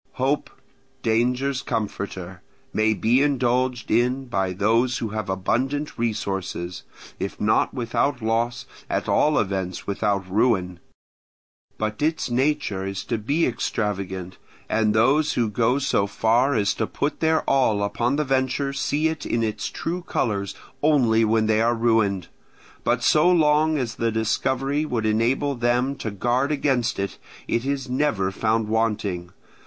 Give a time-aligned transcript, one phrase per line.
[0.13, 0.49] Hope,
[1.03, 2.41] danger's comforter,
[2.73, 6.81] may be indulged in by those who have abundant resources,
[7.19, 10.79] if not without loss at all events without ruin;
[11.77, 16.87] but its nature is to be extravagant, and those who go so far as to
[16.87, 21.61] put their all upon the venture see it in its true colours only when they
[21.61, 22.27] are ruined;
[22.83, 27.87] but so long as the discovery would enable them to guard against it, it is
[27.87, 29.31] never found wanting.